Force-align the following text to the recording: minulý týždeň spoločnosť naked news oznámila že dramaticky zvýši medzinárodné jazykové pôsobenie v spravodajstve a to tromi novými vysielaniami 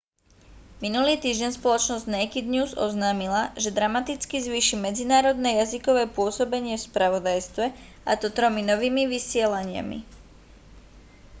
minulý 0.83 1.13
týždeň 1.23 1.51
spoločnosť 1.61 2.09
naked 2.17 2.45
news 2.55 2.71
oznámila 2.87 3.41
že 3.63 3.69
dramaticky 3.77 4.35
zvýši 4.47 4.75
medzinárodné 4.87 5.49
jazykové 5.61 6.03
pôsobenie 6.17 6.73
v 6.81 6.87
spravodajstve 6.89 7.65
a 8.09 8.13
to 8.21 8.27
tromi 8.37 8.61
novými 8.71 9.03
vysielaniami 9.15 9.99